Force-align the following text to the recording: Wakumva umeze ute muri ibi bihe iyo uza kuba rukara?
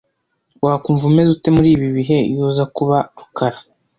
Wakumva 0.65 1.03
umeze 1.11 1.29
ute 1.35 1.49
muri 1.55 1.69
ibi 1.75 1.87
bihe 1.97 2.17
iyo 2.31 2.43
uza 2.49 2.63
kuba 2.75 2.97
rukara? 3.17 3.57